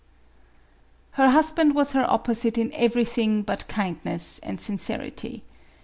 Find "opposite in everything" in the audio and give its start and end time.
2.09-3.43